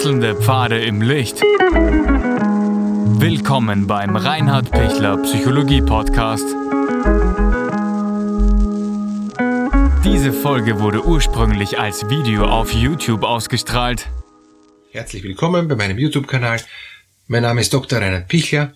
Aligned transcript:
Wechselnde 0.00 0.34
Pfade 0.34 0.82
im 0.82 1.02
Licht. 1.02 1.42
Willkommen 3.20 3.86
beim 3.86 4.16
Reinhard 4.16 4.70
Pichler 4.70 5.18
Psychologie 5.18 5.82
Podcast. 5.82 6.46
Diese 10.02 10.32
Folge 10.32 10.80
wurde 10.80 11.04
ursprünglich 11.04 11.78
als 11.78 12.08
Video 12.08 12.46
auf 12.46 12.72
YouTube 12.72 13.24
ausgestrahlt. 13.24 14.08
Herzlich 14.90 15.22
willkommen 15.22 15.68
bei 15.68 15.76
meinem 15.76 15.98
YouTube-Kanal. 15.98 16.62
Mein 17.26 17.42
Name 17.42 17.60
ist 17.60 17.74
Dr. 17.74 17.98
Reinhard 17.98 18.26
Pichler. 18.26 18.74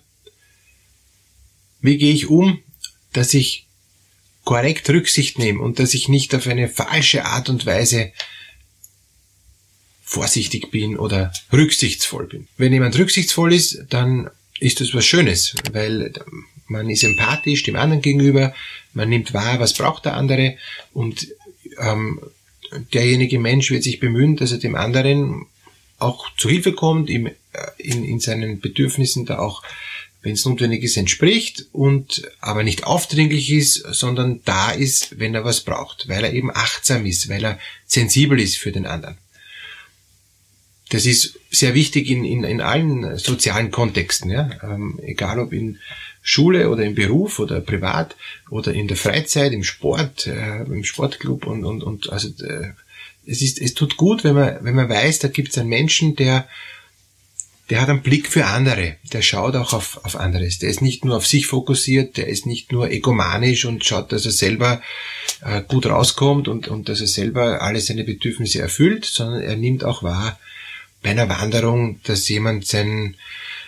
Wie 1.81 1.97
gehe 1.97 2.13
ich 2.13 2.29
um, 2.29 2.59
dass 3.13 3.33
ich 3.33 3.65
korrekt 4.43 4.87
Rücksicht 4.91 5.39
nehme 5.39 5.59
und 5.61 5.79
dass 5.79 5.95
ich 5.95 6.07
nicht 6.07 6.35
auf 6.35 6.45
eine 6.45 6.69
falsche 6.69 7.25
Art 7.25 7.49
und 7.49 7.65
Weise 7.65 8.11
vorsichtig 10.15 10.71
bin 10.71 10.97
oder 10.97 11.33
rücksichtsvoll 11.51 12.27
bin. 12.27 12.47
Wenn 12.57 12.71
jemand 12.71 12.97
rücksichtsvoll 12.97 13.53
ist, 13.53 13.83
dann 13.89 14.29
ist 14.61 14.79
das 14.79 14.93
was 14.93 15.05
Schönes, 15.05 15.55
weil 15.73 16.13
man 16.67 16.89
ist 16.89 17.03
empathisch 17.03 17.63
dem 17.63 17.75
anderen 17.75 18.01
gegenüber, 18.01 18.53
man 18.93 19.09
nimmt 19.09 19.33
wahr, 19.33 19.59
was 19.59 19.73
braucht 19.73 20.05
der 20.05 20.15
andere 20.15 20.55
und 20.93 21.27
ähm, 21.79 22.21
derjenige 22.93 23.39
Mensch 23.39 23.69
wird 23.71 23.83
sich 23.83 23.99
bemühen, 23.99 24.37
dass 24.37 24.53
er 24.53 24.57
dem 24.57 24.75
anderen 24.75 25.47
auch 25.97 26.25
zu 26.37 26.47
Hilfe 26.47 26.71
kommt, 26.71 27.09
ihm 27.09 27.27
äh, 27.27 27.33
in, 27.77 28.05
in 28.05 28.21
seinen 28.21 28.61
Bedürfnissen 28.61 29.25
da 29.25 29.39
auch, 29.39 29.63
wenn 30.21 30.33
es 30.33 30.45
notwendig 30.45 30.81
ist, 30.81 30.95
entspricht 30.95 31.65
und 31.73 32.23
aber 32.39 32.63
nicht 32.63 32.85
aufdringlich 32.85 33.51
ist, 33.51 33.75
sondern 33.91 34.39
da 34.45 34.71
ist, 34.71 35.19
wenn 35.19 35.35
er 35.35 35.43
was 35.43 35.59
braucht, 35.61 36.07
weil 36.07 36.23
er 36.23 36.31
eben 36.31 36.51
achtsam 36.55 37.05
ist, 37.05 37.27
weil 37.27 37.43
er 37.43 37.59
sensibel 37.85 38.39
ist 38.39 38.57
für 38.57 38.71
den 38.71 38.85
anderen. 38.85 39.17
Das 40.89 41.05
ist 41.05 41.39
sehr 41.49 41.73
wichtig 41.73 42.09
in, 42.09 42.25
in, 42.25 42.43
in 42.43 42.61
allen 42.61 43.17
sozialen 43.17 43.71
Kontexten, 43.71 44.29
ja? 44.29 44.51
Ähm, 44.63 44.99
egal 45.03 45.39
ob 45.39 45.51
in 45.51 45.79
Schule 46.21 46.69
oder 46.69 46.83
im 46.83 46.95
Beruf 46.95 47.39
oder 47.39 47.61
privat 47.61 48.15
oder 48.49 48.73
in 48.73 48.87
der 48.87 48.97
Freizeit, 48.97 49.51
im 49.53 49.63
Sport, 49.63 50.27
äh, 50.27 50.63
im 50.63 50.83
Sportclub 50.83 51.45
und, 51.45 51.63
und, 51.65 51.83
und 51.83 52.11
also 52.11 52.29
äh, 52.43 52.71
es 53.27 53.41
ist, 53.41 53.61
es 53.61 53.73
tut 53.73 53.97
gut, 53.97 54.23
wenn 54.23 54.35
man, 54.35 54.57
wenn 54.61 54.75
man 54.75 54.89
weiß, 54.89 55.19
da 55.19 55.27
gibt 55.27 55.49
es 55.49 55.57
einen 55.57 55.69
Menschen, 55.69 56.15
der, 56.15 56.47
der 57.69 57.81
hat 57.81 57.89
einen 57.89 58.01
Blick 58.01 58.27
für 58.27 58.45
andere, 58.45 58.95
der 59.13 59.21
schaut 59.21 59.55
auch 59.55 59.73
auf, 59.73 60.03
auf 60.03 60.15
anderes, 60.15 60.59
der 60.59 60.69
ist 60.69 60.81
nicht 60.81 61.05
nur 61.05 61.17
auf 61.17 61.27
sich 61.27 61.47
fokussiert, 61.47 62.17
der 62.17 62.27
ist 62.27 62.45
nicht 62.45 62.71
nur 62.71 62.89
egomanisch 62.89 63.65
und 63.65 63.85
schaut, 63.85 64.11
dass 64.11 64.25
er 64.25 64.31
selber 64.31 64.81
äh, 65.41 65.61
gut 65.61 65.85
rauskommt 65.85 66.47
und, 66.47 66.67
und 66.67 66.89
dass 66.89 67.01
er 67.01 67.07
selber 67.07 67.61
alle 67.61 67.81
seine 67.81 68.03
Bedürfnisse 68.03 68.61
erfüllt, 68.61 69.05
sondern 69.05 69.41
er 69.41 69.55
nimmt 69.55 69.83
auch 69.83 70.03
wahr, 70.03 70.39
bei 71.05 71.11
einer 71.11 71.29
Wanderung, 71.29 71.99
dass 72.03 72.27
jemand 72.27 72.65
sein, 72.65 73.15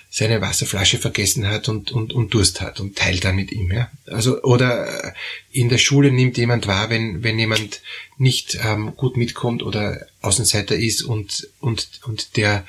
seine 0.09 0.41
Wasserflasche 0.41 0.97
vergessen 0.97 1.47
hat 1.47 1.69
und, 1.69 1.91
und, 1.91 2.11
und 2.11 2.33
Durst 2.33 2.61
hat 2.61 2.79
und 2.79 2.95
teilt 2.95 3.25
dann 3.25 3.35
mit 3.35 3.51
ihm. 3.51 3.71
Ja? 3.71 3.91
Also, 4.07 4.41
oder 4.41 5.13
in 5.51 5.69
der 5.69 5.77
Schule 5.77 6.11
nimmt 6.11 6.35
jemand 6.39 6.65
wahr, 6.65 6.89
wenn, 6.89 7.21
wenn 7.21 7.37
jemand 7.37 7.81
nicht 8.17 8.57
ähm, 8.65 8.95
gut 8.95 9.17
mitkommt 9.17 9.61
oder 9.61 10.07
Außenseiter 10.21 10.75
ist 10.75 11.03
und, 11.03 11.47
und, 11.59 12.01
und 12.07 12.37
der 12.37 12.65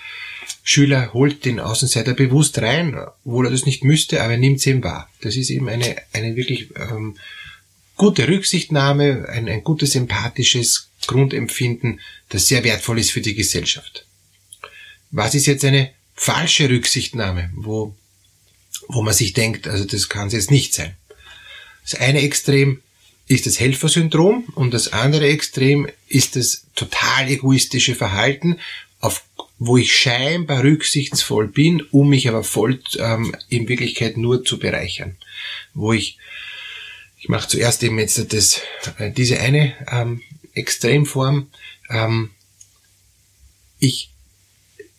Schüler 0.65 1.15
holt 1.15 1.47
den 1.47 1.61
Außenseiter 1.61 2.13
bewusst 2.13 2.59
rein, 2.59 2.95
obwohl 3.25 3.47
er 3.47 3.53
das 3.53 3.65
nicht 3.65 3.85
müsste, 3.85 4.23
aber 4.23 4.33
er 4.33 4.39
nimmt 4.39 4.59
es 4.59 4.67
eben 4.67 4.85
wahr. 4.85 5.09
Das 5.23 5.35
ist 5.35 5.49
eben 5.49 5.71
eine, 5.71 5.97
eine 6.13 6.37
wirklich 6.37 6.69
ähm, 6.77 7.17
gute 7.97 8.29
Rücksichtnahme, 8.29 9.31
ein, 9.31 9.49
ein 9.49 9.65
gutes 9.65 9.95
empathisches 9.95 10.91
Grundempfinden, 11.07 12.01
das 12.29 12.49
sehr 12.49 12.65
wertvoll 12.65 12.99
ist 12.99 13.13
für 13.13 13.23
die 13.23 13.35
Gesellschaft 13.35 14.05
was 15.11 15.35
ist 15.35 15.47
jetzt 15.47 15.65
eine 15.65 15.91
falsche 16.15 16.69
Rücksichtnahme, 16.69 17.51
wo, 17.55 17.95
wo 18.89 19.03
man 19.03 19.15
sich 19.15 19.33
denkt, 19.33 19.69
also 19.69 19.85
das 19.85 20.09
kann 20.09 20.29
es 20.29 20.35
jetzt 20.35 20.51
nicht 20.51 20.75
sein. 20.75 20.97
Das 21.83 21.95
eine 21.95 22.21
Extrem 22.23 22.83
ist 23.29 23.47
das 23.47 23.61
Helfersyndrom 23.61 24.45
und 24.55 24.73
das 24.73 24.93
andere 24.93 25.29
Extrem 25.29 25.89
ist 26.09 26.37
das 26.37 26.67
total 26.75 27.29
egoistische 27.29 27.95
Verhalten, 27.95 28.59
auf, 29.01 29.23
wo 29.59 29.77
ich 29.77 29.95
scheinbar 29.95 30.63
rücksichtsvoll 30.63 31.47
bin, 31.49 31.83
um 31.91 32.09
mich 32.09 32.29
aber 32.29 32.43
voll 32.43 32.81
ähm, 32.99 33.35
in 33.49 33.69
Wirklichkeit 33.69 34.17
nur 34.17 34.45
zu 34.45 34.59
bereichern. 34.59 35.17
Wo 35.75 35.93
ich, 35.93 36.19
ich 37.19 37.29
mache 37.29 37.49
zuerst 37.49 37.83
eben 37.83 37.99
jetzt 37.99 38.33
das, 38.33 38.61
äh, 38.99 39.11
diese 39.13 39.41
eine 39.41 39.75
ähm, 39.91 40.23
Extremform, 40.55 41.51
ähm, 41.91 42.31
ich 43.79 44.11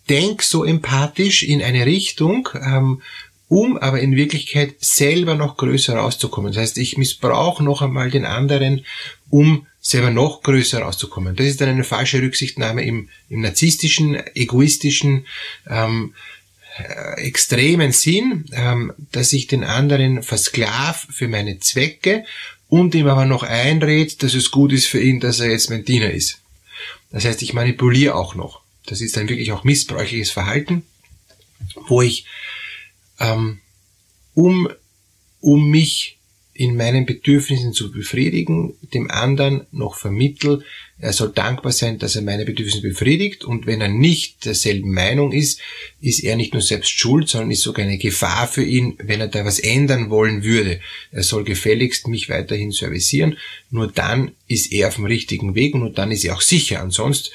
denk 0.09 0.41
so 0.43 0.63
empathisch 0.63 1.43
in 1.43 1.61
eine 1.61 1.85
Richtung, 1.85 2.49
ähm, 2.55 3.01
um 3.47 3.77
aber 3.77 3.99
in 3.99 4.15
Wirklichkeit 4.15 4.75
selber 4.79 5.35
noch 5.35 5.57
größer 5.57 5.95
rauszukommen. 5.95 6.53
Das 6.53 6.61
heißt, 6.61 6.77
ich 6.77 6.97
missbrauche 6.97 7.63
noch 7.63 7.81
einmal 7.81 8.11
den 8.11 8.25
anderen, 8.25 8.85
um 9.29 9.65
selber 9.81 10.11
noch 10.11 10.43
größer 10.43 10.81
rauszukommen. 10.81 11.35
Das 11.35 11.47
ist 11.47 11.61
dann 11.61 11.69
eine 11.69 11.83
falsche 11.83 12.21
Rücksichtnahme 12.21 12.83
im, 12.83 13.09
im 13.29 13.41
narzisstischen, 13.41 14.21
egoistischen, 14.35 15.25
ähm, 15.67 16.13
äh, 16.77 17.21
extremen 17.21 17.91
Sinn, 17.91 18.45
ähm, 18.51 18.93
dass 19.11 19.33
ich 19.33 19.47
den 19.47 19.63
anderen 19.63 20.21
versklav 20.21 21.07
für 21.11 21.27
meine 21.27 21.59
Zwecke 21.59 22.25
und 22.67 22.93
ihm 22.93 23.07
aber 23.07 23.25
noch 23.25 23.43
einrät, 23.43 24.21
dass 24.21 24.35
es 24.35 24.51
gut 24.51 24.71
ist 24.71 24.87
für 24.87 25.01
ihn, 25.01 25.19
dass 25.19 25.39
er 25.39 25.49
jetzt 25.49 25.69
mein 25.69 25.85
Diener 25.85 26.11
ist. 26.11 26.39
Das 27.11 27.25
heißt, 27.25 27.41
ich 27.41 27.53
manipuliere 27.53 28.15
auch 28.15 28.35
noch 28.35 28.58
das 28.89 29.01
ist 29.01 29.15
dann 29.15 29.29
wirklich 29.29 29.51
auch 29.51 29.63
missbräuchliches 29.63 30.31
Verhalten, 30.31 30.83
wo 31.87 32.01
ich 32.01 32.25
ähm, 33.19 33.59
um, 34.33 34.69
um 35.41 35.69
mich 35.69 36.17
in 36.53 36.75
meinen 36.75 37.05
Bedürfnissen 37.05 37.71
zu 37.71 37.89
befriedigen, 37.91 38.73
dem 38.93 39.09
anderen 39.09 39.65
noch 39.71 39.95
vermittel, 39.95 40.65
er 40.97 41.13
soll 41.13 41.31
dankbar 41.31 41.71
sein, 41.71 41.97
dass 41.99 42.17
er 42.17 42.21
meine 42.21 42.43
Bedürfnisse 42.43 42.81
befriedigt 42.81 43.45
und 43.45 43.65
wenn 43.65 43.79
er 43.79 43.87
nicht 43.87 44.43
derselben 44.43 44.91
Meinung 44.91 45.31
ist, 45.31 45.61
ist 46.01 46.21
er 46.21 46.35
nicht 46.35 46.51
nur 46.51 46.61
selbst 46.61 46.89
schuld, 46.89 47.29
sondern 47.29 47.51
ist 47.51 47.61
sogar 47.61 47.85
eine 47.85 47.97
Gefahr 47.97 48.49
für 48.49 48.63
ihn, 48.63 48.97
wenn 49.01 49.21
er 49.21 49.29
da 49.29 49.45
was 49.45 49.59
ändern 49.59 50.09
wollen 50.09 50.43
würde. 50.43 50.81
Er 51.11 51.23
soll 51.23 51.45
gefälligst 51.45 52.09
mich 52.09 52.27
weiterhin 52.27 52.73
servicieren, 52.73 53.37
nur 53.69 53.89
dann 53.89 54.31
ist 54.49 54.73
er 54.73 54.89
auf 54.89 54.95
dem 54.95 55.05
richtigen 55.05 55.55
Weg 55.55 55.73
und 55.73 55.79
nur 55.79 55.93
dann 55.93 56.11
ist 56.11 56.25
er 56.25 56.35
auch 56.35 56.41
sicher. 56.41 56.81
Ansonsten 56.81 57.29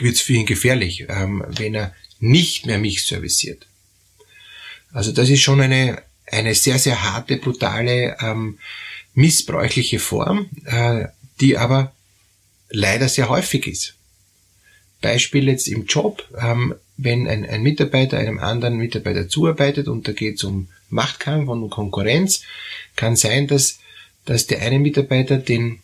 wird 0.00 0.14
es 0.14 0.20
für 0.20 0.34
ihn 0.34 0.46
gefährlich, 0.46 1.06
ähm, 1.08 1.44
wenn 1.48 1.74
er 1.74 1.94
nicht 2.20 2.66
mehr 2.66 2.78
mich 2.78 3.04
serviciert. 3.04 3.66
Also 4.92 5.12
das 5.12 5.28
ist 5.28 5.40
schon 5.40 5.60
eine, 5.60 6.02
eine 6.26 6.54
sehr, 6.54 6.78
sehr 6.78 7.02
harte, 7.02 7.36
brutale, 7.36 8.16
ähm, 8.20 8.58
missbräuchliche 9.14 9.98
Form, 9.98 10.48
äh, 10.64 11.06
die 11.40 11.58
aber 11.58 11.92
leider 12.70 13.08
sehr 13.08 13.28
häufig 13.28 13.66
ist. 13.66 13.94
Beispiel 15.00 15.48
jetzt 15.48 15.68
im 15.68 15.86
Job, 15.86 16.24
ähm, 16.40 16.74
wenn 16.96 17.26
ein, 17.26 17.44
ein 17.44 17.62
Mitarbeiter 17.62 18.18
einem 18.18 18.38
anderen 18.38 18.76
Mitarbeiter 18.76 19.28
zuarbeitet 19.28 19.88
und 19.88 20.06
da 20.06 20.12
geht 20.12 20.36
es 20.36 20.44
um 20.44 20.68
Machtkampf 20.88 21.48
und 21.48 21.70
Konkurrenz, 21.70 22.42
kann 22.96 23.16
sein, 23.16 23.46
dass, 23.48 23.78
dass 24.24 24.46
der 24.46 24.62
eine 24.62 24.78
Mitarbeiter 24.78 25.38
den, 25.38 25.80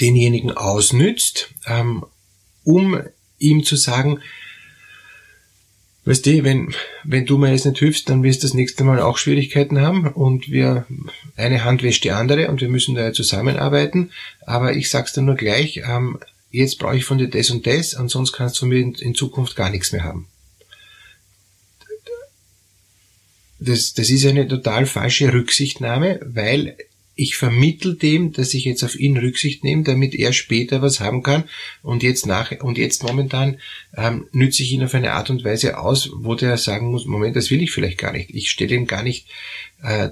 denjenigen 0.00 0.52
ausnützt, 0.52 1.50
ähm, 1.66 2.04
um 2.68 3.00
ihm 3.38 3.64
zu 3.64 3.76
sagen, 3.76 4.20
weißt 6.04 6.26
du, 6.26 6.44
wenn, 6.44 6.74
wenn 7.02 7.24
du 7.24 7.38
mir 7.38 7.50
jetzt 7.50 7.64
nicht 7.64 7.78
hilfst, 7.78 8.10
dann 8.10 8.22
wirst 8.22 8.42
du 8.42 8.46
das 8.46 8.52
nächste 8.52 8.84
Mal 8.84 9.00
auch 9.00 9.16
Schwierigkeiten 9.16 9.80
haben 9.80 10.06
und 10.06 10.50
wir, 10.50 10.84
eine 11.36 11.64
Hand 11.64 11.82
wäscht 11.82 12.04
die 12.04 12.10
andere 12.10 12.48
und 12.48 12.60
wir 12.60 12.68
müssen 12.68 12.94
da 12.94 13.04
ja 13.04 13.12
zusammenarbeiten, 13.14 14.10
aber 14.42 14.74
ich 14.74 14.90
sag's 14.90 15.14
dir 15.14 15.22
nur 15.22 15.36
gleich, 15.36 15.82
ähm, 15.88 16.18
jetzt 16.50 16.78
brauche 16.78 16.96
ich 16.96 17.06
von 17.06 17.16
dir 17.16 17.28
das 17.28 17.48
und 17.48 17.66
das, 17.66 17.94
ansonsten 17.94 18.36
kannst 18.36 18.60
du 18.60 18.66
mir 18.66 18.80
in, 18.80 18.94
in 18.94 19.14
Zukunft 19.14 19.56
gar 19.56 19.70
nichts 19.70 19.92
mehr 19.92 20.04
haben. 20.04 20.28
Das, 23.60 23.94
das 23.94 24.10
ist 24.10 24.26
eine 24.26 24.46
total 24.46 24.84
falsche 24.84 25.32
Rücksichtnahme, 25.32 26.20
weil 26.22 26.76
ich 27.18 27.34
vermittel 27.34 27.96
dem, 27.96 28.32
dass 28.32 28.54
ich 28.54 28.64
jetzt 28.64 28.84
auf 28.84 28.94
ihn 28.94 29.16
Rücksicht 29.16 29.64
nehme, 29.64 29.82
damit 29.82 30.14
er 30.14 30.32
später 30.32 30.82
was 30.82 31.00
haben 31.00 31.24
kann 31.24 31.44
und 31.82 32.04
jetzt 32.04 32.26
nach 32.26 32.52
und 32.60 32.78
jetzt 32.78 33.02
momentan 33.02 33.58
ähm, 33.96 34.28
nütze 34.30 34.62
ich 34.62 34.70
ihn 34.70 34.84
auf 34.84 34.94
eine 34.94 35.14
Art 35.14 35.28
und 35.28 35.44
Weise 35.44 35.78
aus, 35.78 36.10
wo 36.14 36.36
der 36.36 36.56
sagen 36.56 36.92
muss, 36.92 37.06
Moment, 37.06 37.34
das 37.34 37.50
will 37.50 37.60
ich 37.60 37.72
vielleicht 37.72 37.98
gar 37.98 38.12
nicht. 38.12 38.30
Ich 38.30 38.50
stelle 38.50 38.76
ihm 38.76 38.86
gar 38.86 39.02
nicht 39.02 39.26
äh, 39.82 40.10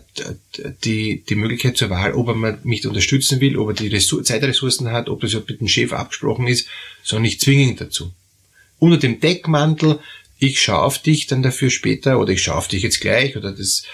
die, 0.83 1.23
die 1.23 1.35
Möglichkeit 1.37 1.77
zur 1.77 1.91
Wahl, 1.91 2.13
ob 2.13 2.27
er 2.27 2.59
mich 2.65 2.85
unterstützen 2.85 3.41
will, 3.41 3.57
ob 3.57 3.69
er 3.69 3.75
die 3.75 3.87
Ressour 3.87 4.25
Zeitressourcen 4.25 4.91
hat, 4.91 5.09
ob 5.09 5.21
das 5.21 5.35
mit 5.35 5.61
dem 5.61 5.69
Chef 5.69 5.93
abgesprochen 5.93 6.49
ist, 6.49 6.67
sondern 7.05 7.27
ich 7.27 7.39
zwinge 7.39 7.63
ihn 7.63 7.77
dazu. 7.77 8.13
Unter 8.81 8.97
dem 8.97 9.21
Deckmantel, 9.21 10.01
ich 10.41 10.61
schaue 10.61 10.83
auf 10.83 10.99
dich 10.99 11.29
dann 11.29 11.45
dafür 11.45 11.71
später 11.71 12.19
oder 12.19 12.33
ich 12.33 12.43
schaue 12.43 12.57
auf 12.57 12.67
dich 12.67 12.83
jetzt 12.83 13.01
gleich 13.01 13.37
oder 13.37 13.53
das 13.53 13.85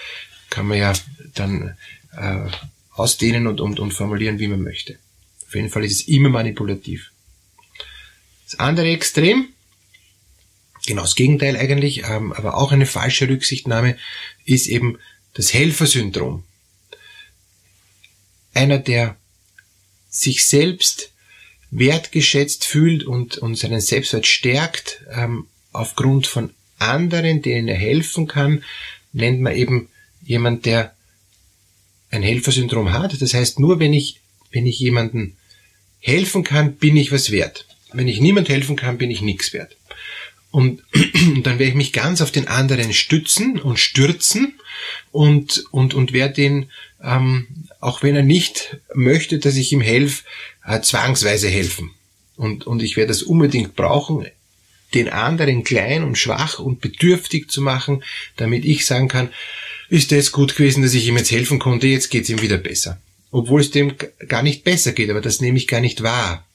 kann 0.49 0.67
man 0.67 0.79
ja 0.79 0.93
dann 1.35 1.77
äh, 2.17 2.49
ausdehnen 2.93 3.47
und, 3.47 3.61
und, 3.61 3.79
und 3.79 3.93
formulieren, 3.93 4.39
wie 4.39 4.47
man 4.47 4.61
möchte. 4.61 4.97
Auf 5.47 5.55
jeden 5.55 5.69
Fall 5.69 5.83
ist 5.83 6.01
es 6.01 6.07
immer 6.07 6.29
manipulativ. 6.29 7.11
Das 8.45 8.59
andere 8.59 8.89
Extrem 8.89 9.53
Genau 10.85 11.03
das 11.03 11.15
Gegenteil 11.15 11.55
eigentlich, 11.55 12.03
ähm, 12.03 12.33
aber 12.33 12.57
auch 12.57 12.71
eine 12.71 12.85
falsche 12.85 13.29
Rücksichtnahme 13.29 13.97
ist 14.43 14.67
eben 14.67 14.99
das 15.33 15.53
Helfersyndrom. 15.53 16.43
Einer, 18.53 18.79
der 18.79 19.15
sich 20.09 20.45
selbst 20.45 21.11
wertgeschätzt 21.71 22.65
fühlt 22.65 23.03
und, 23.03 23.37
und 23.37 23.55
seinen 23.55 23.81
Selbstwert 23.81 24.27
stärkt, 24.27 25.03
ähm, 25.09 25.47
aufgrund 25.71 26.27
von 26.27 26.53
anderen, 26.77 27.41
denen 27.41 27.69
er 27.69 27.77
helfen 27.77 28.27
kann, 28.27 28.63
nennt 29.13 29.39
man 29.39 29.55
eben 29.55 29.89
jemand, 30.21 30.65
der 30.65 30.93
ein 32.13 32.23
Helfersyndrom 32.23 32.93
hat. 32.93 33.21
Das 33.21 33.33
heißt, 33.33 33.59
nur 33.59 33.79
wenn 33.79 33.93
ich, 33.93 34.21
wenn 34.51 34.65
ich 34.65 34.79
jemanden 34.79 35.35
helfen 35.99 36.43
kann, 36.43 36.75
bin 36.75 36.95
ich 36.95 37.11
was 37.11 37.31
wert. 37.31 37.65
Wenn 37.91 38.07
ich 38.07 38.21
niemand 38.21 38.49
helfen 38.49 38.75
kann, 38.75 38.97
bin 38.97 39.11
ich 39.11 39.21
nichts 39.21 39.53
wert. 39.53 39.75
Und 40.51 40.83
dann 41.43 41.59
werde 41.59 41.65
ich 41.65 41.75
mich 41.75 41.93
ganz 41.93 42.21
auf 42.21 42.31
den 42.31 42.47
anderen 42.47 42.93
stützen 42.93 43.59
und 43.59 43.79
stürzen 43.79 44.59
und, 45.11 45.63
und, 45.71 45.93
und 45.93 46.13
werde 46.13 46.35
den, 46.35 46.69
ähm, 47.03 47.47
auch 47.79 48.03
wenn 48.03 48.15
er 48.15 48.23
nicht 48.23 48.77
möchte, 48.93 49.39
dass 49.39 49.55
ich 49.55 49.71
ihm 49.71 49.81
helfe, 49.81 50.23
äh, 50.65 50.81
zwangsweise 50.81 51.49
helfen. 51.49 51.91
Und, 52.35 52.67
und 52.67 52.83
ich 52.83 52.95
werde 52.97 53.09
das 53.09 53.23
unbedingt 53.23 53.75
brauchen, 53.75 54.27
den 54.93 55.09
anderen 55.09 55.63
klein 55.63 56.03
und 56.03 56.17
schwach 56.17 56.59
und 56.59 56.81
bedürftig 56.81 57.49
zu 57.49 57.61
machen, 57.61 58.03
damit 58.35 58.65
ich 58.65 58.85
sagen 58.85 59.07
kann, 59.07 59.29
ist 59.93 60.11
das 60.11 60.31
gut 60.31 60.55
gewesen, 60.55 60.83
dass 60.83 60.93
ich 60.93 61.07
ihm 61.07 61.17
jetzt 61.17 61.31
helfen 61.31 61.59
konnte, 61.59 61.87
jetzt 61.87 62.09
geht's 62.09 62.29
ihm 62.29 62.41
wieder 62.41 62.57
besser. 62.57 62.99
Obwohl 63.31 63.61
es 63.61 63.71
dem 63.71 63.93
gar 64.27 64.43
nicht 64.43 64.63
besser 64.63 64.91
geht, 64.91 65.09
aber 65.09 65.21
das 65.21 65.41
nehme 65.41 65.57
ich 65.57 65.67
gar 65.67 65.81
nicht 65.81 66.03
wahr 66.03 66.45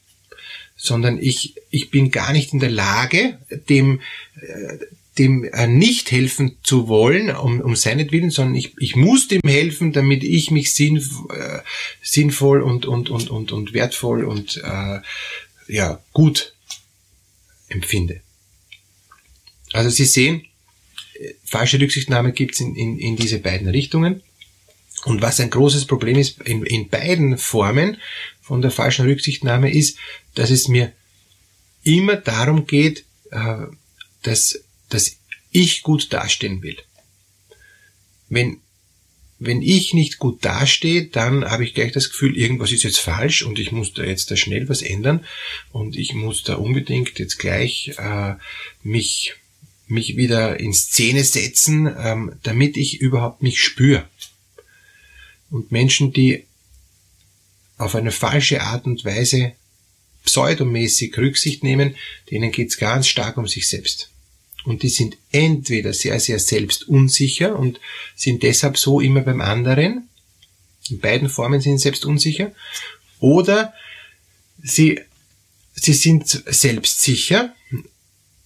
sondern 0.78 1.18
ich, 1.20 1.56
ich 1.70 1.90
bin 1.90 2.10
gar 2.10 2.32
nicht 2.32 2.52
in 2.52 2.60
der 2.60 2.70
Lage, 2.70 3.38
dem, 3.68 4.00
äh, 4.40 4.78
dem 5.18 5.42
äh, 5.44 5.66
nicht 5.66 6.12
helfen 6.12 6.56
zu 6.62 6.86
wollen, 6.86 7.34
um, 7.34 7.60
um 7.60 7.74
seinetwillen, 7.74 8.30
sondern 8.30 8.54
ich, 8.54 8.74
ich 8.78 8.94
muss 8.94 9.26
dem 9.26 9.42
helfen, 9.44 9.92
damit 9.92 10.22
ich 10.22 10.52
mich 10.52 10.72
sinn, 10.72 10.96
äh, 10.96 11.58
sinnvoll 12.00 12.62
und, 12.62 12.86
und, 12.86 13.10
und, 13.10 13.28
und, 13.28 13.50
und 13.50 13.74
wertvoll 13.74 14.24
und 14.24 14.62
äh, 14.64 15.00
ja, 15.66 16.00
gut 16.12 16.54
empfinde. 17.68 18.20
Also 19.72 19.90
Sie 19.90 20.04
sehen, 20.04 20.46
falsche 21.44 21.80
Rücksichtnahme 21.80 22.32
gibt 22.32 22.54
es 22.54 22.60
in, 22.60 22.74
in, 22.74 22.98
in 22.98 23.16
diese 23.16 23.38
beiden 23.38 23.68
Richtungen. 23.68 24.22
Und 25.04 25.22
was 25.22 25.40
ein 25.40 25.50
großes 25.50 25.86
Problem 25.86 26.18
ist 26.18 26.40
in, 26.42 26.64
in 26.64 26.88
beiden 26.88 27.38
Formen 27.38 27.98
von 28.40 28.62
der 28.62 28.70
falschen 28.70 29.06
Rücksichtnahme 29.06 29.72
ist, 29.72 29.98
dass 30.34 30.50
es 30.50 30.68
mir 30.68 30.92
immer 31.84 32.16
darum 32.16 32.66
geht, 32.66 33.04
äh, 33.30 33.66
dass, 34.22 34.60
dass 34.88 35.16
ich 35.50 35.82
gut 35.82 36.12
dastehen 36.12 36.62
will. 36.62 36.76
Wenn, 38.28 38.58
wenn 39.38 39.62
ich 39.62 39.94
nicht 39.94 40.18
gut 40.18 40.44
dastehe, 40.44 41.06
dann 41.06 41.44
habe 41.44 41.64
ich 41.64 41.74
gleich 41.74 41.92
das 41.92 42.10
Gefühl, 42.10 42.36
irgendwas 42.36 42.72
ist 42.72 42.82
jetzt 42.82 42.98
falsch 42.98 43.42
und 43.42 43.58
ich 43.58 43.72
muss 43.72 43.92
da 43.94 44.02
jetzt 44.02 44.30
da 44.30 44.36
schnell 44.36 44.68
was 44.68 44.82
ändern 44.82 45.24
und 45.70 45.96
ich 45.96 46.12
muss 46.12 46.42
da 46.42 46.56
unbedingt 46.56 47.18
jetzt 47.18 47.38
gleich 47.38 47.94
äh, 47.98 48.34
mich, 48.82 49.34
mich 49.88 50.16
wieder 50.16 50.60
in 50.60 50.72
Szene 50.72 51.24
setzen, 51.24 51.92
ähm, 51.98 52.32
damit 52.42 52.76
ich 52.76 53.00
überhaupt 53.00 53.42
mich 53.42 53.60
spüre. 53.60 54.08
Und 55.50 55.72
Menschen, 55.72 56.12
die 56.12 56.44
auf 57.78 57.94
eine 57.94 58.10
falsche 58.10 58.62
Art 58.62 58.86
und 58.86 59.04
Weise 59.04 59.52
pseudomäßig 60.24 61.16
Rücksicht 61.16 61.64
nehmen, 61.64 61.96
denen 62.30 62.52
geht 62.52 62.68
es 62.68 62.76
ganz 62.76 63.08
stark 63.08 63.38
um 63.38 63.46
sich 63.46 63.68
selbst. 63.68 64.10
Und 64.64 64.82
die 64.82 64.88
sind 64.88 65.16
entweder 65.30 65.92
sehr, 65.94 66.20
sehr 66.20 66.38
selbstunsicher 66.38 67.58
und 67.58 67.80
sind 68.14 68.42
deshalb 68.42 68.76
so 68.76 69.00
immer 69.00 69.22
beim 69.22 69.40
anderen, 69.40 70.08
in 70.90 71.00
beiden 71.00 71.28
Formen 71.28 71.60
sind 71.60 71.78
sie 71.78 71.84
selbst 71.84 72.04
unsicher, 72.04 72.52
oder 73.20 73.72
sie, 74.62 75.00
sie 75.74 75.92
sind 75.92 76.28
selbstsicher 76.28 77.54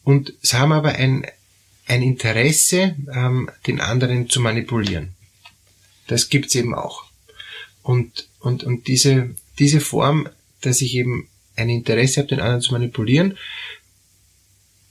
und 0.05 0.35
sie 0.43 0.57
haben 0.57 0.73
aber 0.73 0.91
ein, 0.91 1.27
ein 1.87 2.03
Interesse, 2.03 2.97
ähm, 3.15 3.51
den 3.67 3.81
anderen 3.81 4.29
zu 4.29 4.41
manipulieren. 4.41 5.15
Das 6.09 6.29
gibt's 6.29 6.55
eben 6.55 6.75
auch. 6.75 7.05
Und, 7.83 8.29
und, 8.41 8.65
und 8.65 8.87
diese, 8.89 9.35
diese 9.59 9.81
Form, 9.81 10.29
dass 10.61 10.81
ich 10.81 10.95
eben 10.95 11.29
ein 11.57 11.69
Interesse 11.69 12.21
habe, 12.21 12.29
den 12.29 12.41
anderen 12.41 12.63
zu 12.63 12.73
manipulieren, 12.73 13.37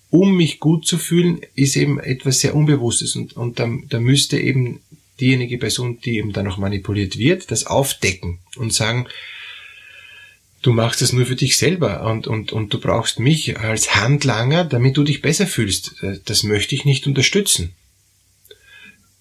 um 0.09 0.35
mich 0.35 0.59
gut 0.59 0.85
zu 0.85 0.97
fühlen, 0.97 1.41
ist 1.55 1.77
eben 1.77 1.99
etwas 1.99 2.39
sehr 2.39 2.53
Unbewusstes. 2.53 3.15
Und, 3.15 3.35
und 3.37 3.59
da, 3.59 3.69
da 3.89 3.99
müsste 3.99 4.37
eben 4.37 4.81
diejenige 5.19 5.57
Person, 5.57 5.99
die 6.01 6.17
eben 6.17 6.33
dann 6.33 6.45
noch 6.45 6.57
manipuliert 6.57 7.17
wird, 7.17 7.49
das 7.51 7.65
aufdecken 7.65 8.39
und 8.57 8.73
sagen, 8.73 9.07
du 10.61 10.73
machst 10.73 11.01
das 11.01 11.13
nur 11.13 11.25
für 11.25 11.35
dich 11.35 11.57
selber 11.57 12.03
und, 12.03 12.27
und, 12.27 12.51
und 12.51 12.73
du 12.73 12.79
brauchst 12.79 13.19
mich 13.19 13.59
als 13.59 13.95
Handlanger, 13.95 14.65
damit 14.65 14.97
du 14.97 15.03
dich 15.03 15.21
besser 15.21 15.47
fühlst. 15.47 15.95
Das 16.25 16.43
möchte 16.43 16.75
ich 16.75 16.85
nicht 16.85 17.07
unterstützen. 17.07 17.73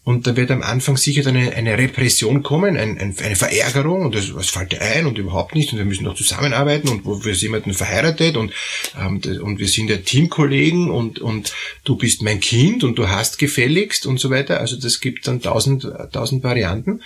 Und 0.03 0.27
da 0.27 0.35
wird 0.35 0.51
am 0.51 0.63
Anfang 0.63 0.97
sicher 0.97 1.23
dann 1.23 1.37
eine, 1.37 1.53
eine 1.53 1.77
Repression 1.77 2.43
kommen, 2.43 2.79
ein, 2.79 2.99
ein, 2.99 3.15
eine 3.19 3.37
Verärgerung 3.37 4.07
und 4.07 4.15
das, 4.15 4.35
was 4.35 4.49
fällt 4.49 4.73
dir 4.73 4.81
ein 4.81 5.07
und 5.07 5.19
überhaupt 5.19 5.55
nicht 5.55 5.73
und 5.73 5.79
wir 5.79 5.85
müssen 5.85 6.05
noch 6.05 6.15
zusammenarbeiten 6.15 6.89
und 6.89 7.05
wo 7.05 7.23
wir 7.23 7.35
sind 7.35 7.43
jemanden 7.43 7.75
verheiratet 7.75 8.39
und, 8.39 8.53
ähm, 8.99 9.21
und 9.43 9.59
wir 9.59 9.69
sind 9.69 9.91
ja 9.91 9.99
Teamkollegen 9.99 10.91
und, 10.91 11.19
und 11.19 11.53
du 11.85 11.97
bist 11.97 12.23
mein 12.23 12.41
Kind 12.41 12.83
und 12.83 12.99
du 12.99 13.09
hast 13.09 13.39
gefälligst 13.39 14.07
und 14.07 14.19
so 14.19 14.31
weiter. 14.31 14.59
Also 14.59 14.77
das 14.81 15.01
gibt 15.01 15.29
dann 15.29 15.43
tausend, 15.43 15.87
tausend 16.13 16.43
Varianten. 16.43 17.03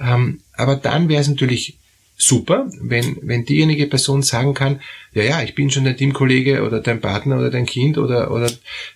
Ähm, 0.00 0.40
aber 0.52 0.76
dann 0.76 1.08
wäre 1.08 1.20
es 1.20 1.28
natürlich 1.28 1.76
super, 2.16 2.70
wenn, 2.80 3.18
wenn 3.22 3.44
diejenige 3.44 3.86
Person 3.86 4.22
sagen 4.22 4.54
kann, 4.54 4.80
ja, 5.12 5.22
ja, 5.22 5.42
ich 5.42 5.54
bin 5.54 5.70
schon 5.70 5.84
dein 5.84 5.96
Teamkollege 5.96 6.62
oder 6.62 6.80
dein 6.80 7.00
Partner 7.00 7.38
oder 7.38 7.50
dein 7.50 7.66
Kind 7.66 7.98
oder, 7.98 8.30
oder 8.30 8.50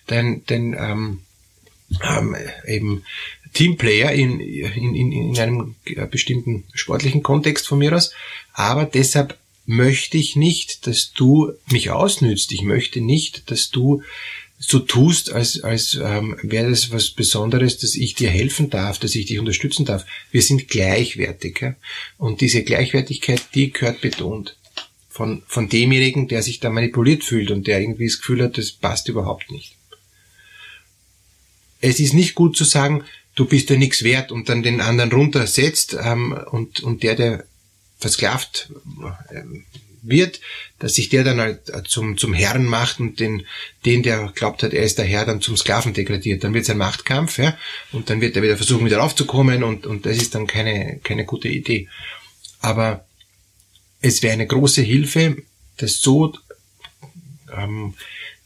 dein, 0.07 0.43
dein 0.47 0.73
ähm, 0.73 1.19
ähm, 2.03 2.35
eben 2.67 3.03
Teamplayer 3.53 4.11
in, 4.11 4.39
in, 4.39 4.95
in, 4.95 5.11
in 5.11 5.37
einem 5.37 5.75
bestimmten 6.09 6.63
sportlichen 6.73 7.21
Kontext 7.21 7.67
von 7.67 7.79
mir 7.79 7.95
aus. 7.95 8.13
Aber 8.53 8.85
deshalb 8.85 9.37
möchte 9.65 10.17
ich 10.17 10.35
nicht, 10.35 10.87
dass 10.87 11.13
du 11.13 11.51
mich 11.69 11.91
ausnützt. 11.91 12.51
Ich 12.51 12.63
möchte 12.63 13.01
nicht, 13.01 13.51
dass 13.51 13.69
du 13.69 14.01
so 14.63 14.77
tust, 14.79 15.31
als, 15.31 15.63
als 15.63 15.95
ähm, 15.95 16.37
wäre 16.43 16.69
das 16.69 16.91
was 16.91 17.09
Besonderes, 17.09 17.79
dass 17.79 17.95
ich 17.95 18.13
dir 18.13 18.29
helfen 18.29 18.69
darf, 18.69 18.99
dass 18.99 19.15
ich 19.15 19.25
dich 19.25 19.39
unterstützen 19.39 19.85
darf. 19.85 20.05
Wir 20.29 20.43
sind 20.43 20.67
gleichwertig. 20.67 21.59
Ja? 21.61 21.75
Und 22.17 22.41
diese 22.41 22.63
Gleichwertigkeit, 22.63 23.41
die 23.55 23.71
gehört 23.71 24.01
betont. 24.01 24.55
Von, 25.09 25.43
von 25.47 25.67
demjenigen, 25.67 26.27
der 26.27 26.41
sich 26.41 26.59
da 26.59 26.69
manipuliert 26.69 27.23
fühlt 27.23 27.51
und 27.51 27.67
der 27.67 27.81
irgendwie 27.81 28.05
das 28.05 28.19
Gefühl 28.19 28.43
hat, 28.43 28.57
das 28.57 28.71
passt 28.71 29.09
überhaupt 29.09 29.51
nicht. 29.51 29.75
Es 31.81 31.99
ist 31.99 32.13
nicht 32.13 32.35
gut 32.35 32.55
zu 32.55 32.63
sagen, 32.63 33.03
du 33.35 33.45
bist 33.45 33.69
ja 33.71 33.77
nichts 33.77 34.03
wert 34.03 34.31
und 34.31 34.47
dann 34.47 34.63
den 34.63 34.79
anderen 34.79 35.11
runtersetzt 35.11 35.97
ähm, 35.99 36.39
und, 36.51 36.81
und 36.81 37.03
der, 37.03 37.15
der 37.15 37.45
versklavt 37.97 38.71
äh, 39.29 39.41
wird, 40.01 40.41
dass 40.79 40.95
sich 40.95 41.09
der 41.09 41.23
dann 41.23 41.39
halt 41.39 41.71
zum, 41.87 42.17
zum 42.17 42.33
Herrn 42.33 42.65
macht 42.65 42.99
und 42.99 43.19
den, 43.19 43.45
den, 43.85 44.03
der 44.03 44.31
glaubt 44.33 44.63
hat, 44.63 44.73
er 44.73 44.83
ist 44.83 44.97
der 44.97 45.05
Herr, 45.05 45.25
dann 45.25 45.41
zum 45.41 45.57
Sklaven 45.57 45.93
degradiert. 45.93 46.43
Dann 46.43 46.53
wird 46.53 46.63
es 46.63 46.69
ein 46.69 46.77
Machtkampf, 46.77 47.37
ja, 47.37 47.57
und 47.91 48.09
dann 48.09 48.21
wird 48.21 48.35
er 48.35 48.43
wieder 48.43 48.57
versuchen, 48.57 48.85
wieder 48.85 48.97
raufzukommen 48.97 49.63
und, 49.63 49.85
und 49.85 50.05
das 50.05 50.17
ist 50.17 50.35
dann 50.35 50.47
keine, 50.47 50.99
keine 51.03 51.25
gute 51.25 51.47
Idee. 51.47 51.87
Aber 52.59 53.05
es 54.01 54.23
wäre 54.23 54.33
eine 54.33 54.47
große 54.47 54.81
Hilfe, 54.81 55.37
das 55.77 56.01
so 56.01 56.33
ähm, 57.55 57.95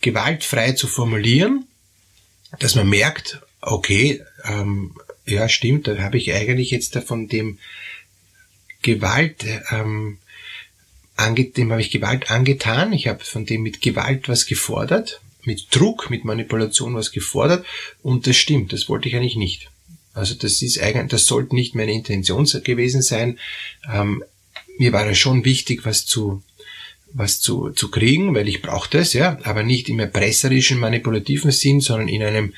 gewaltfrei 0.02 0.74
zu 0.74 0.88
formulieren, 0.88 1.68
dass 2.60 2.76
man 2.76 2.90
merkt, 2.90 3.42
okay, 3.62 4.22
ähm, 4.44 4.96
ja 5.26 5.50
stimmt, 5.50 5.88
da 5.88 5.98
habe 5.98 6.18
ich 6.18 6.34
eigentlich 6.34 6.72
jetzt 6.72 6.98
von 7.00 7.28
dem 7.28 7.60
Gewalt, 8.82 9.44
ähm, 9.72 10.20
ange 11.16 11.46
dem 11.46 11.72
habe 11.72 11.82
ich 11.82 11.92
Gewalt 11.92 12.30
angetan, 12.30 12.94
ich 12.94 13.08
habe 13.08 13.24
von 13.24 13.46
dem 13.46 13.64
mit 13.64 13.82
Gewalt 13.82 14.28
was 14.28 14.46
gefordert, 14.46 15.22
mit 15.44 15.68
Druck, 15.72 16.10
mit 16.10 16.26
Manipulation 16.26 16.96
was 16.96 17.12
gefordert 17.12 17.66
und 18.02 18.28
das 18.28 18.36
stimmt, 18.36 18.74
das 18.74 18.90
wollte 18.90 19.10
ich 19.10 19.16
eigentlich 19.16 19.36
nicht. 19.36 19.70
Also 20.14 20.34
das 20.34 20.62
ist 20.62 20.82
eigentlich, 20.82 21.10
das 21.10 21.26
sollte 21.26 21.56
nicht 21.56 21.76
meine 21.76 21.92
Intention 21.92 22.46
gewesen 22.64 23.02
sein. 23.02 23.38
Ähm, 23.92 24.24
mir 24.78 24.94
war 24.94 25.08
es 25.08 25.18
schon 25.18 25.46
wichtig, 25.46 25.86
was 25.86 26.06
zu 26.06 26.42
was 27.16 27.40
zu, 27.40 27.70
zu 27.70 27.90
kriegen, 27.90 28.36
weil 28.36 28.50
ich 28.50 28.62
brauchte 28.62 28.98
es, 28.98 29.14
ja, 29.14 29.40
aber 29.44 29.64
nicht 29.64 29.88
im 29.88 30.00
erpresserischen, 30.00 30.78
manipulativen 30.78 31.52
Sinn, 31.52 31.80
sondern 31.80 32.10
in 32.10 32.22
einem 32.22 32.54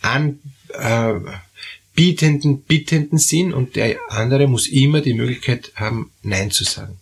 anbietenden, 0.00 2.54
äh, 2.54 2.62
bittenden 2.68 3.18
Sinn 3.18 3.52
und 3.52 3.74
der 3.74 3.98
andere 4.08 4.46
muss 4.46 4.68
immer 4.68 5.00
die 5.00 5.14
Möglichkeit 5.14 5.72
haben, 5.74 6.12
Nein 6.22 6.52
zu 6.52 6.62
sagen. 6.62 7.00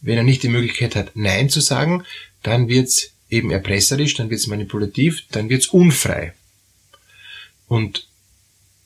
Wenn 0.00 0.16
er 0.16 0.22
nicht 0.22 0.42
die 0.42 0.48
Möglichkeit 0.48 0.96
hat, 0.96 1.12
Nein 1.14 1.50
zu 1.50 1.60
sagen, 1.60 2.04
dann 2.42 2.68
wird's 2.68 3.10
eben 3.30 3.50
erpresserisch, 3.50 4.14
dann 4.14 4.30
wird 4.30 4.40
es 4.40 4.46
manipulativ, 4.46 5.24
dann 5.30 5.48
wird 5.48 5.62
es 5.62 5.68
unfrei. 5.68 6.32
Und 7.66 8.06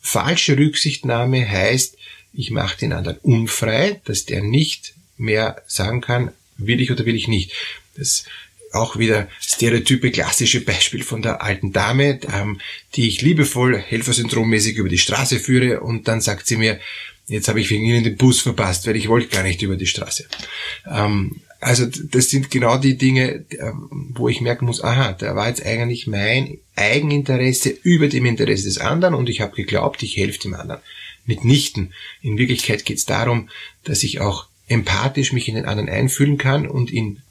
falsche 0.01 0.59
Rücksichtnahme 0.59 1.49
heißt, 1.49 1.97
ich 2.33 2.51
mache 2.51 2.79
den 2.79 2.93
anderen 2.93 3.19
unfrei, 3.19 4.01
dass 4.05 4.25
der 4.25 4.43
nicht 4.43 4.95
mehr 5.17 5.63
sagen 5.67 6.01
kann, 6.01 6.33
will 6.57 6.81
ich 6.81 6.91
oder 6.91 7.05
will 7.05 7.15
ich 7.15 7.29
nicht. 7.29 7.53
Das 7.97 8.25
auch 8.73 8.97
wieder 8.99 9.29
stereotype 9.39 10.11
klassische 10.11 10.63
Beispiel 10.63 11.03
von 11.03 11.21
der 11.21 11.43
alten 11.43 11.73
Dame, 11.73 12.21
ähm, 12.33 12.61
die 12.95 13.07
ich 13.07 13.21
liebevoll 13.21 13.79
helfersyndrommäßig 13.79 14.77
über 14.77 14.89
die 14.89 14.99
Straße 14.99 15.39
führe 15.39 15.81
und 15.81 16.09
dann 16.09 16.23
sagt 16.23 16.47
sie 16.47 16.57
mir, 16.57 16.81
jetzt 17.33 17.49
habe 17.49 17.61
ich 17.61 17.71
wegen 17.71 17.85
Ihnen 17.85 18.05
den 18.05 18.17
Bus 18.17 18.41
verpasst, 18.41 18.87
weil 18.87 18.97
ich 18.97 19.09
wollte 19.09 19.29
gar 19.29 19.43
nicht 19.43 19.63
über 19.63 19.77
die 19.77 19.87
Straße. 19.87 20.27
Ähm, 20.87 21.41
also 21.61 21.87
das 21.87 22.29
sind 22.29 22.51
genau 22.51 22.77
die 22.77 22.97
Dinge, 22.97 23.45
ähm, 23.51 24.11
wo 24.15 24.29
ich 24.29 24.41
merken 24.41 24.67
muss, 24.67 24.83
aha, 24.83 25.13
da 25.13 25.37
war 25.37 25.49
jetzt 25.49 25.65
eigentlich 25.65 26.07
mein 26.07 26.59
Eigeninteresse 26.75 27.71
über 27.71 28.09
dem 28.09 28.27
Interesse 28.27 28.65
des 28.65 28.79
anderen 28.79 29.15
und 29.15 29.29
ich 29.29 29.41
habe 29.41 29.55
geglaubt, 29.55 30.03
ich 30.03 30.17
helfe 30.17 30.41
dem 30.41 30.55
anderen. 30.55 30.81
Mitnichten. 31.25 31.93
In 32.21 32.37
Wirklichkeit 32.37 32.85
geht 32.85 32.99
es 32.99 33.05
darum, 33.05 33.49
dass 33.85 34.03
ich 34.03 34.21
auch 34.21 34.47
empathisch 34.67 35.33
mich 35.33 35.49
in 35.49 35.55
den 35.55 35.67
anderen 35.67 35.89
einfühlen 35.89 36.37
kann 36.37 36.67
und 36.67 36.91
ihn 36.91 37.23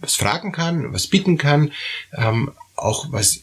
was 0.00 0.16
fragen 0.16 0.52
kann, 0.52 0.92
was 0.92 1.06
bitten 1.06 1.38
kann, 1.38 1.72
ähm, 2.12 2.52
auch 2.76 3.10
was 3.10 3.40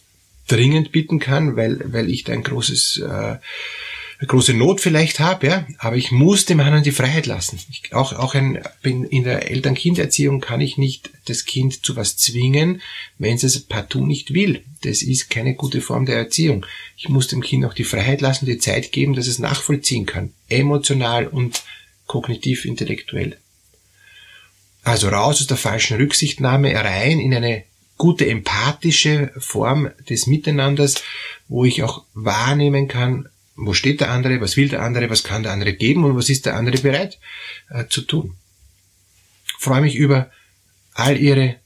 dringend 0.47 0.91
bitten 0.91 1.19
kann, 1.19 1.55
weil, 1.55 1.81
weil 1.93 2.09
ich 2.09 2.23
da 2.23 2.33
ein 2.33 2.43
großes 2.43 2.97
äh, 2.97 3.37
große 4.27 4.53
Not 4.53 4.81
vielleicht 4.81 5.19
habe, 5.19 5.47
ja, 5.47 5.67
aber 5.77 5.95
ich 5.95 6.11
muss 6.11 6.45
dem 6.45 6.59
anderen 6.59 6.83
die 6.83 6.91
Freiheit 6.91 7.25
lassen. 7.25 7.57
Ich, 7.69 7.93
auch 7.93 8.11
auch 8.11 8.35
ein, 8.35 8.61
bin 8.81 9.05
in 9.05 9.23
der 9.23 9.49
Eltern-Kind-Erziehung 9.49 10.41
kann 10.41 10.59
ich 10.59 10.77
nicht 10.77 11.09
das 11.25 11.45
Kind 11.45 11.85
zu 11.85 11.95
was 11.95 12.17
zwingen, 12.17 12.81
wenn 13.17 13.35
es 13.35 13.43
es 13.43 13.61
partout 13.61 14.05
nicht 14.05 14.33
will. 14.33 14.63
Das 14.81 15.01
ist 15.01 15.29
keine 15.29 15.55
gute 15.55 15.79
Form 15.79 16.05
der 16.05 16.17
Erziehung. 16.17 16.65
Ich 16.97 17.07
muss 17.07 17.27
dem 17.27 17.41
Kind 17.41 17.63
auch 17.63 17.73
die 17.73 17.85
Freiheit 17.85 18.19
lassen, 18.19 18.45
die 18.45 18.57
Zeit 18.57 18.91
geben, 18.91 19.13
dass 19.13 19.27
es 19.27 19.39
nachvollziehen 19.39 20.05
kann, 20.05 20.33
emotional 20.49 21.27
und 21.27 21.63
kognitiv 22.05 22.65
intellektuell. 22.65 23.37
Also 24.83 25.09
raus 25.09 25.39
aus 25.39 25.47
der 25.47 25.57
falschen 25.57 25.97
Rücksichtnahme, 25.97 26.73
rein 26.73 27.19
in 27.19 27.33
eine 27.33 27.63
gute 27.97 28.27
empathische 28.27 29.31
Form 29.37 29.91
des 30.09 30.27
Miteinanders, 30.27 31.03
wo 31.47 31.63
ich 31.65 31.83
auch 31.83 32.03
wahrnehmen 32.13 32.87
kann, 32.87 33.29
wo 33.61 33.73
steht 33.73 33.99
der 34.01 34.11
andere, 34.11 34.41
was 34.41 34.57
will 34.57 34.69
der 34.69 34.81
andere, 34.81 35.09
was 35.09 35.23
kann 35.23 35.43
der 35.43 35.51
andere 35.51 35.73
geben 35.73 36.05
und 36.05 36.15
was 36.15 36.29
ist 36.29 36.45
der 36.45 36.55
andere 36.55 36.77
bereit 36.77 37.19
äh, 37.69 37.85
zu 37.87 38.01
tun. 38.01 38.35
Ich 39.45 39.63
freue 39.63 39.81
mich 39.81 39.95
über 39.95 40.31
all 40.93 41.17
Ihre 41.17 41.57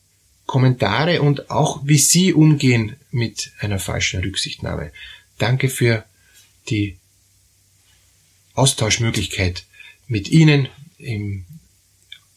Kommentare 0.46 1.22
und 1.22 1.50
auch 1.50 1.82
wie 1.86 1.98
Sie 1.98 2.34
umgehen 2.34 2.96
mit 3.12 3.52
einer 3.60 3.80
falschen 3.80 4.22
Rücksichtnahme. 4.22 4.92
Danke 5.38 5.70
für 5.70 6.04
die 6.70 6.98
Austauschmöglichkeit 8.54 9.66
mit 10.08 10.30
Ihnen 10.30 10.68
im, 10.98 11.46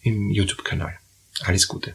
im 0.02 0.30
YouTube-Kanal. 0.30 0.98
Alles 1.40 1.68
Gute. 1.68 1.94